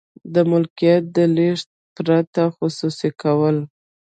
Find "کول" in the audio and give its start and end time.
3.21-3.57